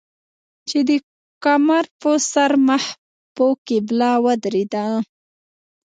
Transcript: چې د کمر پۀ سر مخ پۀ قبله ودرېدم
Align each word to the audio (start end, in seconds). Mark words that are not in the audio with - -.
چې 0.69 0.79
د 0.89 0.91
کمر 1.43 1.85
پۀ 1.99 2.11
سر 2.31 2.51
مخ 2.67 2.83
پۀ 3.35 3.47
قبله 3.67 4.11
ودرېدم 4.25 4.93